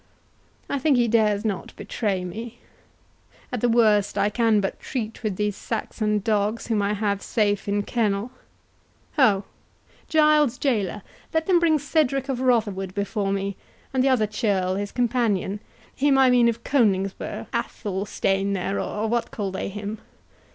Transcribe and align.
I 0.67 0.79
think 0.79 0.97
he 0.97 1.07
dares 1.07 1.45
not 1.45 1.75
betray 1.75 2.25
me—at 2.25 3.61
the 3.61 3.69
worst 3.69 4.17
I 4.17 4.31
can 4.31 4.59
but 4.59 4.79
treat 4.79 5.21
with 5.21 5.35
these 5.35 5.55
Saxon 5.55 6.17
dogs 6.21 6.65
whom 6.65 6.81
I 6.81 6.93
have 6.95 7.21
safe 7.21 7.67
in 7.67 7.83
kennel.—Ho! 7.83 9.43
Giles 10.07 10.57
jailor, 10.57 11.03
let 11.35 11.45
them 11.45 11.59
bring 11.59 11.77
Cedric 11.77 12.29
of 12.29 12.41
Rotherwood 12.41 12.95
before 12.95 13.31
me, 13.31 13.55
and 13.93 14.03
the 14.03 14.09
other 14.09 14.25
churl, 14.25 14.73
his 14.73 14.91
companion—him 14.91 16.17
I 16.17 16.31
mean 16.31 16.49
of 16.49 16.63
Coningsburgh—Athelstane 16.63 18.53
there, 18.53 18.79
or 18.79 19.05
what 19.07 19.29
call 19.29 19.51
they 19.51 19.69
him? 19.69 19.99